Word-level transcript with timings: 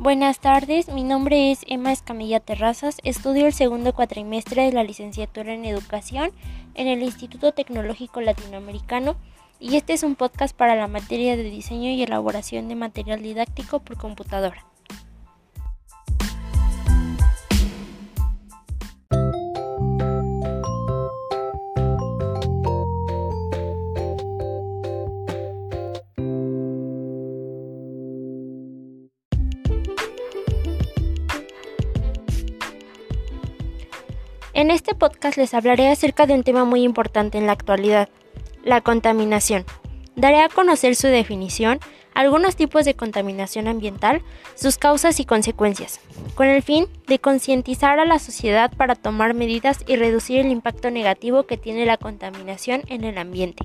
Buenas 0.00 0.38
tardes, 0.38 0.88
mi 0.90 1.02
nombre 1.02 1.50
es 1.50 1.64
Emma 1.66 1.90
Escamilla 1.90 2.38
Terrazas, 2.38 2.98
estudio 3.02 3.46
el 3.46 3.52
segundo 3.52 3.92
cuatrimestre 3.92 4.62
de 4.62 4.72
la 4.72 4.84
licenciatura 4.84 5.52
en 5.52 5.64
Educación 5.64 6.30
en 6.74 6.86
el 6.86 7.02
Instituto 7.02 7.50
Tecnológico 7.50 8.20
Latinoamericano 8.20 9.16
y 9.58 9.74
este 9.74 9.94
es 9.94 10.04
un 10.04 10.14
podcast 10.14 10.56
para 10.56 10.76
la 10.76 10.86
materia 10.86 11.36
de 11.36 11.42
diseño 11.42 11.90
y 11.90 12.00
elaboración 12.00 12.68
de 12.68 12.76
material 12.76 13.22
didáctico 13.22 13.80
por 13.80 13.96
computadora. 13.96 14.64
En 34.58 34.72
este 34.72 34.96
podcast 34.96 35.38
les 35.38 35.54
hablaré 35.54 35.86
acerca 35.86 36.26
de 36.26 36.34
un 36.34 36.42
tema 36.42 36.64
muy 36.64 36.82
importante 36.82 37.38
en 37.38 37.46
la 37.46 37.52
actualidad, 37.52 38.08
la 38.64 38.80
contaminación. 38.80 39.64
Daré 40.16 40.40
a 40.40 40.48
conocer 40.48 40.96
su 40.96 41.06
definición, 41.06 41.78
algunos 42.12 42.56
tipos 42.56 42.84
de 42.84 42.94
contaminación 42.94 43.68
ambiental, 43.68 44.20
sus 44.56 44.76
causas 44.76 45.20
y 45.20 45.24
consecuencias, 45.24 46.00
con 46.34 46.48
el 46.48 46.64
fin 46.64 46.88
de 47.06 47.20
concientizar 47.20 48.00
a 48.00 48.04
la 48.04 48.18
sociedad 48.18 48.72
para 48.76 48.96
tomar 48.96 49.32
medidas 49.32 49.84
y 49.86 49.94
reducir 49.94 50.40
el 50.40 50.50
impacto 50.50 50.90
negativo 50.90 51.44
que 51.44 51.56
tiene 51.56 51.86
la 51.86 51.96
contaminación 51.96 52.82
en 52.88 53.04
el 53.04 53.16
ambiente. 53.16 53.62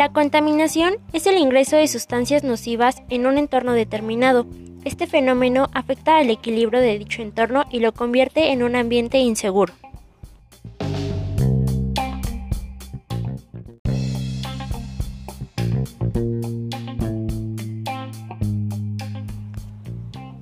La 0.00 0.14
contaminación 0.14 0.94
es 1.12 1.26
el 1.26 1.36
ingreso 1.36 1.76
de 1.76 1.86
sustancias 1.86 2.42
nocivas 2.42 3.02
en 3.10 3.26
un 3.26 3.36
entorno 3.36 3.74
determinado. 3.74 4.46
Este 4.86 5.06
fenómeno 5.06 5.68
afecta 5.74 6.16
al 6.16 6.30
equilibrio 6.30 6.80
de 6.80 6.98
dicho 6.98 7.20
entorno 7.20 7.66
y 7.70 7.80
lo 7.80 7.92
convierte 7.92 8.50
en 8.50 8.62
un 8.62 8.76
ambiente 8.76 9.18
inseguro. 9.18 9.74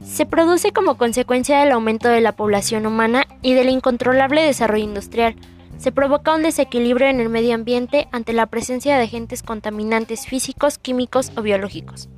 Se 0.04 0.24
produce 0.24 0.70
como 0.70 0.96
consecuencia 0.96 1.58
del 1.58 1.72
aumento 1.72 2.08
de 2.08 2.20
la 2.20 2.36
población 2.36 2.86
humana 2.86 3.26
y 3.42 3.54
del 3.54 3.70
incontrolable 3.70 4.40
desarrollo 4.40 4.84
industrial, 4.84 5.34
se 5.78 5.92
provoca 5.92 6.34
un 6.34 6.42
desequilibrio 6.42 7.08
en 7.08 7.20
el 7.20 7.28
medio 7.28 7.54
ambiente 7.54 8.08
ante 8.12 8.32
la 8.32 8.46
presencia 8.46 8.96
de 8.96 9.04
agentes 9.04 9.42
contaminantes 9.42 10.26
físicos, 10.26 10.78
químicos 10.78 11.32
o 11.36 11.42
biológicos. 11.42 12.08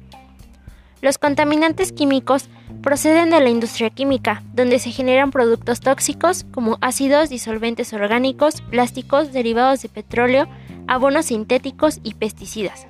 Los 1.02 1.16
contaminantes 1.16 1.92
químicos 1.92 2.48
proceden 2.82 3.30
de 3.30 3.40
la 3.40 3.48
industria 3.48 3.88
química, 3.88 4.42
donde 4.52 4.78
se 4.78 4.90
generan 4.90 5.30
productos 5.30 5.80
tóxicos 5.80 6.44
como 6.52 6.76
ácidos, 6.82 7.30
disolventes 7.30 7.92
orgánicos, 7.92 8.60
plásticos, 8.60 9.32
derivados 9.32 9.80
de 9.80 9.88
petróleo, 9.88 10.46
abonos 10.86 11.26
sintéticos 11.26 12.00
y 12.02 12.14
pesticidas. 12.14 12.86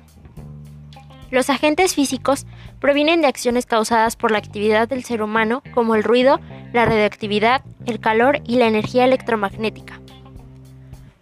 Los 1.29 1.49
agentes 1.49 1.95
físicos 1.95 2.45
provienen 2.81 3.21
de 3.21 3.27
acciones 3.27 3.65
causadas 3.65 4.17
por 4.17 4.31
la 4.31 4.39
actividad 4.39 4.89
del 4.89 5.05
ser 5.05 5.21
humano, 5.21 5.63
como 5.73 5.95
el 5.95 6.03
ruido, 6.03 6.41
la 6.73 6.85
radioactividad, 6.85 7.63
el 7.85 8.01
calor 8.01 8.41
y 8.45 8.57
la 8.57 8.67
energía 8.67 9.05
electromagnética. 9.05 10.00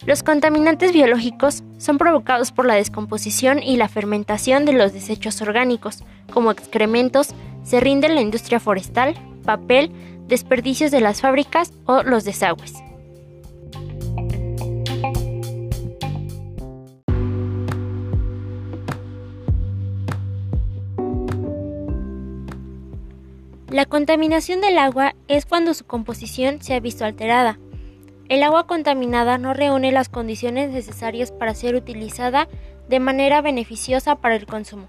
Los 0.06 0.22
contaminantes 0.22 0.92
biológicos 0.92 1.62
son 1.76 1.98
provocados 1.98 2.52
por 2.52 2.64
la 2.64 2.74
descomposición 2.74 3.62
y 3.62 3.76
la 3.76 3.86
fermentación 3.86 4.64
de 4.64 4.72
los 4.72 4.94
desechos 4.94 5.42
orgánicos, 5.42 6.04
como 6.32 6.50
excrementos, 6.50 7.34
se 7.64 7.80
rinde 7.80 8.08
la 8.08 8.22
industria 8.22 8.60
forestal, 8.60 9.14
papel, 9.44 9.92
desperdicios 10.26 10.90
de 10.90 11.02
las 11.02 11.20
fábricas 11.20 11.74
o 11.84 12.02
los 12.02 12.24
desagües. 12.24 12.72
La 23.68 23.84
contaminación 23.84 24.62
del 24.62 24.78
agua 24.78 25.14
es 25.28 25.44
cuando 25.44 25.74
su 25.74 25.84
composición 25.84 26.62
se 26.62 26.74
ha 26.74 26.80
visto 26.80 27.04
alterada, 27.04 27.58
el 28.30 28.44
agua 28.44 28.68
contaminada 28.68 29.38
no 29.38 29.54
reúne 29.54 29.90
las 29.90 30.08
condiciones 30.08 30.70
necesarias 30.70 31.32
para 31.32 31.52
ser 31.52 31.74
utilizada 31.74 32.46
de 32.88 33.00
manera 33.00 33.42
beneficiosa 33.42 34.14
para 34.14 34.36
el 34.36 34.46
consumo. 34.46 34.86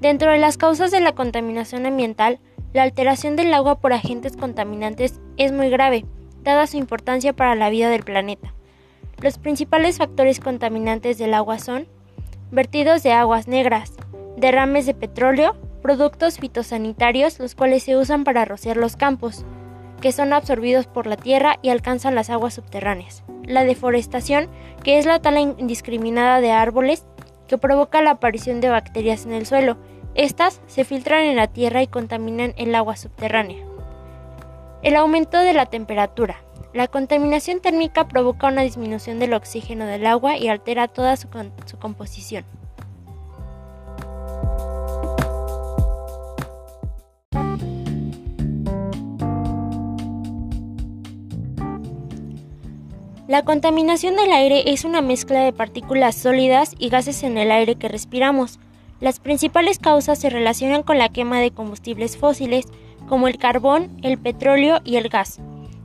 Dentro 0.00 0.30
de 0.30 0.38
las 0.38 0.58
causas 0.58 0.90
de 0.90 1.00
la 1.00 1.14
contaminación 1.14 1.86
ambiental, 1.86 2.38
la 2.74 2.82
alteración 2.82 3.36
del 3.36 3.54
agua 3.54 3.80
por 3.80 3.94
agentes 3.94 4.36
contaminantes 4.36 5.18
es 5.38 5.52
muy 5.52 5.70
grave, 5.70 6.04
dada 6.42 6.66
su 6.66 6.76
importancia 6.76 7.32
para 7.32 7.54
la 7.54 7.70
vida 7.70 7.88
del 7.88 8.02
planeta. 8.02 8.52
Los 9.22 9.38
principales 9.38 9.96
factores 9.96 10.40
contaminantes 10.40 11.16
del 11.16 11.32
agua 11.32 11.58
son 11.58 11.88
vertidos 12.50 13.02
de 13.02 13.12
aguas 13.12 13.48
negras, 13.48 13.94
derrames 14.36 14.84
de 14.84 14.92
petróleo, 14.92 15.56
productos 15.80 16.36
fitosanitarios 16.38 17.38
los 17.38 17.54
cuales 17.54 17.82
se 17.82 17.96
usan 17.96 18.24
para 18.24 18.44
rociar 18.44 18.76
los 18.76 18.96
campos, 18.96 19.46
que 20.00 20.12
son 20.12 20.32
absorbidos 20.32 20.86
por 20.86 21.06
la 21.06 21.16
tierra 21.16 21.58
y 21.62 21.68
alcanzan 21.68 22.14
las 22.14 22.30
aguas 22.30 22.54
subterráneas. 22.54 23.22
La 23.44 23.64
deforestación, 23.64 24.48
que 24.82 24.98
es 24.98 25.06
la 25.06 25.20
tala 25.20 25.40
indiscriminada 25.40 26.40
de 26.40 26.52
árboles 26.52 27.04
que 27.48 27.58
provoca 27.58 28.00
la 28.00 28.12
aparición 28.12 28.60
de 28.60 28.68
bacterias 28.68 29.26
en 29.26 29.32
el 29.32 29.46
suelo. 29.46 29.76
Estas 30.14 30.60
se 30.66 30.84
filtran 30.84 31.24
en 31.24 31.36
la 31.36 31.48
tierra 31.48 31.82
y 31.82 31.86
contaminan 31.86 32.54
el 32.56 32.74
agua 32.74 32.96
subterránea. 32.96 33.64
El 34.82 34.96
aumento 34.96 35.38
de 35.38 35.52
la 35.52 35.66
temperatura. 35.66 36.36
La 36.72 36.86
contaminación 36.86 37.60
térmica 37.60 38.06
provoca 38.06 38.46
una 38.46 38.62
disminución 38.62 39.18
del 39.18 39.34
oxígeno 39.34 39.86
del 39.86 40.06
agua 40.06 40.36
y 40.36 40.48
altera 40.48 40.86
toda 40.86 41.16
su, 41.16 41.28
su 41.66 41.78
composición. 41.78 42.44
La 53.30 53.44
contaminación 53.44 54.16
del 54.16 54.32
aire 54.32 54.72
es 54.72 54.84
una 54.84 55.02
mezcla 55.02 55.44
de 55.44 55.52
partículas 55.52 56.16
sólidas 56.16 56.74
y 56.80 56.88
gases 56.88 57.22
en 57.22 57.38
el 57.38 57.52
aire 57.52 57.76
que 57.76 57.86
respiramos. 57.86 58.58
Las 58.98 59.20
principales 59.20 59.78
causas 59.78 60.18
se 60.18 60.30
relacionan 60.30 60.82
con 60.82 60.98
la 60.98 61.10
quema 61.10 61.38
de 61.38 61.52
combustibles 61.52 62.16
fósiles, 62.16 62.66
como 63.08 63.28
el 63.28 63.38
carbón, 63.38 63.96
el 64.02 64.18
petróleo 64.18 64.80
y 64.84 64.96
el 64.96 65.08
gas, 65.08 65.38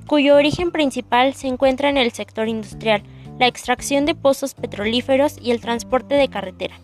cuyo 0.08 0.36
origen 0.36 0.72
principal 0.72 1.36
se 1.36 1.48
encuentra 1.48 1.88
en 1.88 1.98
el 1.98 2.12
sector 2.14 2.48
industrial, 2.48 3.04
la 3.38 3.46
extracción 3.46 4.08
de 4.08 4.16
pozos 4.16 4.56
petrolíferos 4.56 5.38
y 5.40 5.52
el 5.52 5.62
transporte 5.62 6.16
de 6.16 6.30
carretera. 6.30 6.80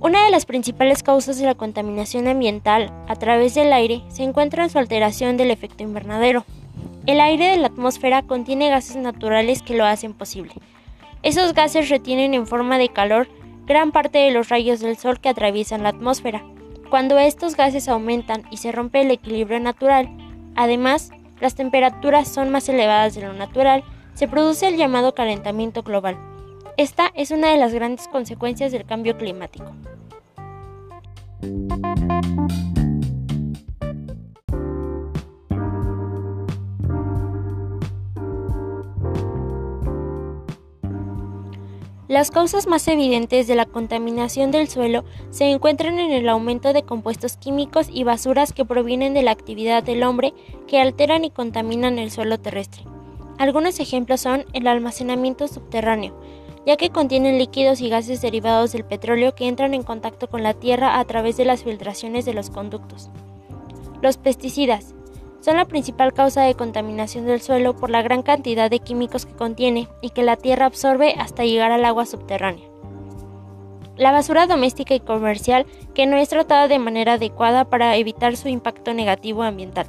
Una 0.00 0.24
de 0.24 0.30
las 0.30 0.46
principales 0.46 1.02
causas 1.02 1.38
de 1.38 1.44
la 1.44 1.54
contaminación 1.54 2.28
ambiental 2.28 2.90
a 3.06 3.16
través 3.16 3.54
del 3.54 3.74
aire 3.74 4.00
se 4.08 4.22
encuentra 4.22 4.64
en 4.64 4.70
su 4.70 4.78
alteración 4.78 5.36
del 5.36 5.50
efecto 5.50 5.82
invernadero. 5.82 6.46
El 7.08 7.20
aire 7.20 7.46
de 7.46 7.56
la 7.56 7.68
atmósfera 7.68 8.20
contiene 8.20 8.68
gases 8.68 8.96
naturales 8.96 9.62
que 9.62 9.74
lo 9.74 9.86
hacen 9.86 10.12
posible. 10.12 10.52
Esos 11.22 11.54
gases 11.54 11.88
retienen 11.88 12.34
en 12.34 12.46
forma 12.46 12.76
de 12.76 12.90
calor 12.90 13.28
gran 13.64 13.92
parte 13.92 14.18
de 14.18 14.30
los 14.30 14.50
rayos 14.50 14.80
del 14.80 14.98
sol 14.98 15.18
que 15.18 15.30
atraviesan 15.30 15.82
la 15.82 15.88
atmósfera. 15.88 16.44
Cuando 16.90 17.18
estos 17.18 17.56
gases 17.56 17.88
aumentan 17.88 18.42
y 18.50 18.58
se 18.58 18.72
rompe 18.72 19.00
el 19.00 19.10
equilibrio 19.10 19.58
natural, 19.58 20.10
además, 20.54 21.10
las 21.40 21.54
temperaturas 21.54 22.28
son 22.28 22.50
más 22.50 22.68
elevadas 22.68 23.14
de 23.14 23.22
lo 23.22 23.32
natural, 23.32 23.84
se 24.12 24.28
produce 24.28 24.68
el 24.68 24.76
llamado 24.76 25.14
calentamiento 25.14 25.82
global. 25.82 26.18
Esta 26.76 27.10
es 27.14 27.30
una 27.30 27.48
de 27.50 27.56
las 27.56 27.72
grandes 27.72 28.06
consecuencias 28.08 28.70
del 28.70 28.84
cambio 28.84 29.16
climático. 29.16 29.72
Las 42.08 42.30
causas 42.30 42.66
más 42.66 42.88
evidentes 42.88 43.46
de 43.46 43.54
la 43.54 43.66
contaminación 43.66 44.50
del 44.50 44.66
suelo 44.68 45.04
se 45.28 45.44
encuentran 45.50 45.98
en 45.98 46.10
el 46.10 46.26
aumento 46.30 46.72
de 46.72 46.82
compuestos 46.82 47.36
químicos 47.36 47.88
y 47.92 48.02
basuras 48.02 48.54
que 48.54 48.64
provienen 48.64 49.12
de 49.12 49.20
la 49.20 49.30
actividad 49.30 49.82
del 49.82 50.02
hombre 50.02 50.32
que 50.66 50.80
alteran 50.80 51.26
y 51.26 51.30
contaminan 51.30 51.98
el 51.98 52.10
suelo 52.10 52.38
terrestre. 52.38 52.84
Algunos 53.36 53.78
ejemplos 53.78 54.22
son 54.22 54.46
el 54.54 54.68
almacenamiento 54.68 55.48
subterráneo, 55.48 56.18
ya 56.64 56.78
que 56.78 56.88
contienen 56.88 57.36
líquidos 57.36 57.82
y 57.82 57.90
gases 57.90 58.22
derivados 58.22 58.72
del 58.72 58.86
petróleo 58.86 59.34
que 59.34 59.46
entran 59.46 59.74
en 59.74 59.82
contacto 59.82 60.30
con 60.30 60.42
la 60.42 60.54
tierra 60.54 60.98
a 60.98 61.04
través 61.04 61.36
de 61.36 61.44
las 61.44 61.62
filtraciones 61.62 62.24
de 62.24 62.32
los 62.32 62.48
conductos. 62.48 63.10
Los 64.00 64.16
pesticidas 64.16 64.94
son 65.40 65.56
la 65.56 65.64
principal 65.64 66.12
causa 66.12 66.42
de 66.42 66.54
contaminación 66.54 67.26
del 67.26 67.40
suelo 67.40 67.74
por 67.76 67.90
la 67.90 68.02
gran 68.02 68.22
cantidad 68.22 68.70
de 68.70 68.80
químicos 68.80 69.26
que 69.26 69.34
contiene 69.34 69.88
y 70.00 70.10
que 70.10 70.22
la 70.22 70.36
tierra 70.36 70.66
absorbe 70.66 71.14
hasta 71.18 71.44
llegar 71.44 71.70
al 71.70 71.84
agua 71.84 72.06
subterránea. 72.06 72.68
La 73.96 74.12
basura 74.12 74.46
doméstica 74.46 74.94
y 74.94 75.00
comercial 75.00 75.66
que 75.94 76.06
no 76.06 76.16
es 76.16 76.28
tratada 76.28 76.68
de 76.68 76.78
manera 76.78 77.14
adecuada 77.14 77.64
para 77.64 77.96
evitar 77.96 78.36
su 78.36 78.48
impacto 78.48 78.94
negativo 78.94 79.42
ambiental. 79.42 79.86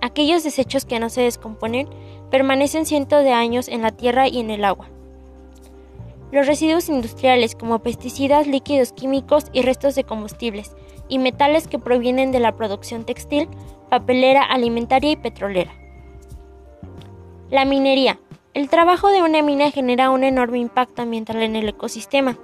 Aquellos 0.00 0.42
desechos 0.42 0.84
que 0.84 0.98
no 0.98 1.08
se 1.08 1.22
descomponen 1.22 1.88
permanecen 2.30 2.86
cientos 2.86 3.22
de 3.22 3.32
años 3.32 3.68
en 3.68 3.82
la 3.82 3.92
tierra 3.92 4.28
y 4.28 4.40
en 4.40 4.50
el 4.50 4.64
agua. 4.64 4.88
Los 6.32 6.48
residuos 6.48 6.88
industriales 6.88 7.54
como 7.54 7.78
pesticidas, 7.78 8.48
líquidos 8.48 8.92
químicos 8.92 9.44
y 9.52 9.62
restos 9.62 9.94
de 9.94 10.02
combustibles, 10.02 10.74
y 11.08 11.18
metales 11.18 11.68
que 11.68 11.78
provienen 11.78 12.32
de 12.32 12.40
la 12.40 12.56
producción 12.56 13.04
textil, 13.04 13.48
papelera, 13.98 14.42
alimentaria 14.42 15.12
y 15.12 15.16
petrolera. 15.16 15.72
La 17.48 17.64
minería. 17.64 18.18
El 18.52 18.68
trabajo 18.68 19.08
de 19.10 19.22
una 19.22 19.40
mina 19.40 19.70
genera 19.70 20.10
un 20.10 20.24
enorme 20.24 20.58
impacto 20.58 21.02
ambiental 21.02 21.40
en 21.42 21.54
el 21.54 21.68
ecosistema. 21.68 22.36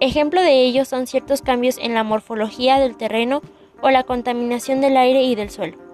Ejemplo 0.00 0.40
de 0.40 0.64
ello 0.64 0.84
son 0.84 1.06
ciertos 1.06 1.42
cambios 1.42 1.78
en 1.78 1.94
la 1.94 2.02
morfología 2.02 2.80
del 2.80 2.96
terreno 2.96 3.40
o 3.82 3.90
la 3.90 4.02
contaminación 4.02 4.80
del 4.80 4.96
aire 4.96 5.22
y 5.22 5.36
del 5.36 5.50
suelo. 5.50 5.85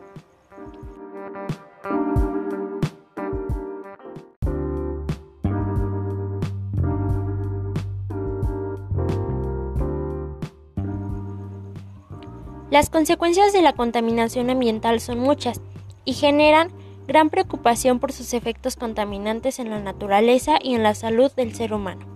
Las 12.72 12.88
consecuencias 12.88 13.52
de 13.52 13.60
la 13.60 13.74
contaminación 13.74 14.48
ambiental 14.48 14.98
son 15.00 15.19
muchas 15.19 15.60
y 16.06 16.14
generan 16.14 16.72
gran 17.06 17.28
preocupación 17.28 17.98
por 17.98 18.12
sus 18.12 18.32
efectos 18.32 18.76
contaminantes 18.76 19.58
en 19.58 19.69
la 19.69 19.78
naturaleza 19.78 20.56
y 20.58 20.74
en 20.74 20.82
la 20.82 20.94
salud 20.94 21.30
del 21.32 21.54
ser 21.54 21.74
humano. 21.74 22.06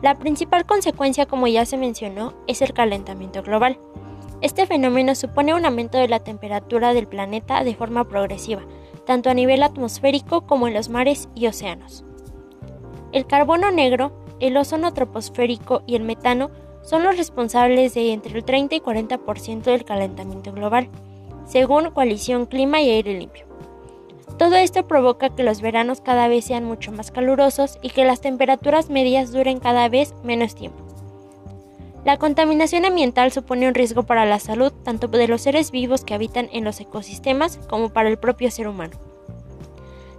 La 0.00 0.16
principal 0.16 0.64
consecuencia, 0.64 1.26
como 1.26 1.48
ya 1.48 1.66
se 1.66 1.76
mencionó, 1.76 2.34
es 2.46 2.62
el 2.62 2.72
calentamiento 2.72 3.42
global. 3.42 3.80
Este 4.42 4.64
fenómeno 4.64 5.16
supone 5.16 5.54
un 5.54 5.66
aumento 5.66 5.98
de 5.98 6.06
la 6.06 6.20
temperatura 6.20 6.94
del 6.94 7.08
planeta 7.08 7.64
de 7.64 7.74
forma 7.74 8.04
progresiva, 8.04 8.62
tanto 9.06 9.28
a 9.28 9.34
nivel 9.34 9.60
atmosférico 9.60 10.42
como 10.42 10.68
en 10.68 10.74
los 10.74 10.88
mares 10.88 11.28
y 11.34 11.48
océanos. 11.48 12.04
El 13.10 13.26
carbono 13.26 13.72
negro, 13.72 14.12
el 14.38 14.56
ozono 14.56 14.94
troposférico 14.94 15.82
y 15.84 15.96
el 15.96 16.04
metano 16.04 16.52
son 16.82 17.02
los 17.04 17.16
responsables 17.16 17.94
de 17.94 18.12
entre 18.12 18.36
el 18.36 18.44
30 18.44 18.76
y 18.76 18.80
40% 18.80 19.62
del 19.62 19.84
calentamiento 19.84 20.52
global, 20.52 20.88
según 21.46 21.90
Coalición 21.90 22.46
Clima 22.46 22.80
y 22.80 22.90
Aire 22.90 23.18
Limpio. 23.18 23.46
Todo 24.38 24.56
esto 24.56 24.86
provoca 24.86 25.28
que 25.28 25.42
los 25.42 25.60
veranos 25.60 26.00
cada 26.00 26.26
vez 26.26 26.46
sean 26.46 26.64
mucho 26.64 26.92
más 26.92 27.10
calurosos 27.10 27.78
y 27.82 27.90
que 27.90 28.04
las 28.04 28.20
temperaturas 28.20 28.88
medias 28.88 29.32
duren 29.32 29.60
cada 29.60 29.88
vez 29.88 30.14
menos 30.24 30.54
tiempo. 30.54 30.90
La 32.04 32.16
contaminación 32.16 32.86
ambiental 32.86 33.30
supone 33.30 33.68
un 33.68 33.74
riesgo 33.74 34.04
para 34.04 34.24
la 34.24 34.38
salud 34.38 34.72
tanto 34.72 35.08
de 35.08 35.28
los 35.28 35.42
seres 35.42 35.70
vivos 35.70 36.04
que 36.04 36.14
habitan 36.14 36.48
en 36.52 36.64
los 36.64 36.80
ecosistemas 36.80 37.58
como 37.68 37.90
para 37.90 38.08
el 38.08 38.18
propio 38.18 38.50
ser 38.50 38.68
humano. 38.68 38.96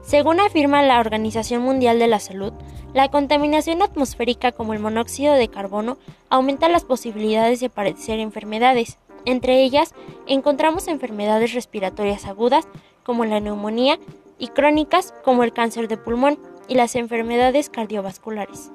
Según 0.03 0.39
afirma 0.39 0.83
la 0.83 0.99
Organización 0.99 1.63
Mundial 1.63 1.97
de 1.97 2.07
la 2.07 2.19
Salud, 2.19 2.53
la 2.93 3.09
contaminación 3.09 3.81
atmosférica 3.81 4.51
como 4.51 4.73
el 4.73 4.79
monóxido 4.79 5.33
de 5.33 5.47
carbono 5.47 5.97
aumenta 6.29 6.67
las 6.67 6.83
posibilidades 6.83 7.59
de 7.59 7.69
padecer 7.69 8.19
enfermedades. 8.19 8.97
Entre 9.25 9.63
ellas, 9.63 9.93
encontramos 10.27 10.87
enfermedades 10.87 11.53
respiratorias 11.53 12.25
agudas 12.25 12.67
como 13.03 13.23
la 13.23 13.39
neumonía 13.39 13.97
y 14.37 14.49
crónicas 14.49 15.13
como 15.23 15.43
el 15.43 15.53
cáncer 15.53 15.87
de 15.87 15.97
pulmón 15.97 16.37
y 16.67 16.75
las 16.75 16.95
enfermedades 16.95 17.69
cardiovasculares. 17.69 18.71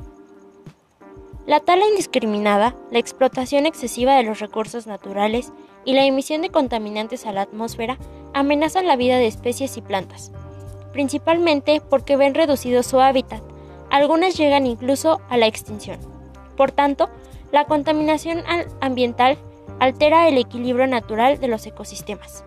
La 1.46 1.60
tala 1.60 1.86
indiscriminada, 1.86 2.74
la 2.90 2.98
explotación 2.98 3.66
excesiva 3.66 4.16
de 4.16 4.24
los 4.24 4.40
recursos 4.40 4.86
naturales 4.86 5.52
y 5.84 5.94
la 5.94 6.04
emisión 6.04 6.42
de 6.42 6.50
contaminantes 6.50 7.26
a 7.26 7.32
la 7.32 7.42
atmósfera 7.42 7.98
amenazan 8.34 8.86
la 8.86 8.96
vida 8.96 9.18
de 9.18 9.28
especies 9.28 9.76
y 9.76 9.80
plantas, 9.80 10.32
principalmente 10.92 11.80
porque 11.88 12.16
ven 12.16 12.34
reducido 12.34 12.82
su 12.82 13.00
hábitat, 13.00 13.42
algunas 13.90 14.36
llegan 14.36 14.66
incluso 14.66 15.20
a 15.28 15.36
la 15.36 15.46
extinción. 15.46 15.98
Por 16.56 16.72
tanto, 16.72 17.08
la 17.52 17.64
contaminación 17.64 18.42
ambiental 18.80 19.38
altera 19.78 20.28
el 20.28 20.38
equilibrio 20.38 20.86
natural 20.86 21.38
de 21.38 21.48
los 21.48 21.66
ecosistemas. 21.66 22.44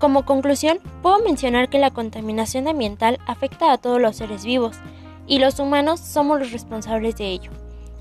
Como 0.00 0.24
conclusión, 0.24 0.80
puedo 1.02 1.18
mencionar 1.18 1.68
que 1.68 1.78
la 1.78 1.90
contaminación 1.90 2.66
ambiental 2.68 3.18
afecta 3.26 3.70
a 3.70 3.76
todos 3.76 4.00
los 4.00 4.16
seres 4.16 4.46
vivos, 4.46 4.78
y 5.30 5.38
los 5.38 5.60
humanos 5.60 6.00
somos 6.00 6.40
los 6.40 6.50
responsables 6.50 7.16
de 7.16 7.28
ello. 7.28 7.52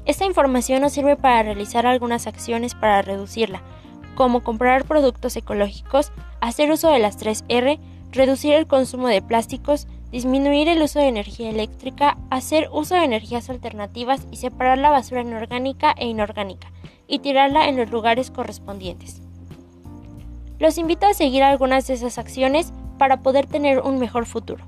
Esta 0.05 0.25
información 0.25 0.81
nos 0.81 0.93
sirve 0.93 1.15
para 1.15 1.43
realizar 1.43 1.85
algunas 1.85 2.25
acciones 2.25 2.73
para 2.73 3.03
reducirla, 3.03 3.61
como 4.15 4.43
comprar 4.43 4.83
productos 4.83 5.35
ecológicos, 5.35 6.11
hacer 6.41 6.71
uso 6.71 6.89
de 6.89 6.97
las 6.97 7.19
3R, 7.19 7.77
reducir 8.11 8.53
el 8.53 8.65
consumo 8.65 9.07
de 9.07 9.21
plásticos, 9.21 9.87
disminuir 10.11 10.67
el 10.69 10.81
uso 10.81 10.97
de 10.97 11.07
energía 11.07 11.51
eléctrica, 11.51 12.17
hacer 12.31 12.67
uso 12.73 12.95
de 12.95 13.03
energías 13.03 13.51
alternativas 13.51 14.25
y 14.31 14.37
separar 14.37 14.79
la 14.79 14.89
basura 14.89 15.21
orgánica 15.21 15.93
e 15.97 16.07
inorgánica 16.07 16.71
y 17.07 17.19
tirarla 17.19 17.69
en 17.69 17.77
los 17.77 17.91
lugares 17.91 18.31
correspondientes. 18.31 19.21
Los 20.57 20.79
invito 20.79 21.05
a 21.05 21.13
seguir 21.13 21.43
algunas 21.43 21.85
de 21.85 21.93
esas 21.93 22.17
acciones 22.17 22.73
para 22.97 23.21
poder 23.21 23.45
tener 23.45 23.81
un 23.81 23.99
mejor 23.99 24.25
futuro. 24.25 24.65